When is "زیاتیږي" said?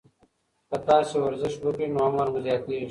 2.45-2.79